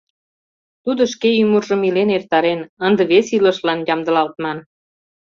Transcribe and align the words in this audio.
Тудо 0.83 1.01
шке 1.13 1.29
ӱмыржым 1.43 1.81
илен 1.87 2.09
эртарен, 2.17 2.61
ынде 2.87 3.03
вес 3.11 3.27
илышлан 3.37 3.79
ямдылалтман... 3.93 4.57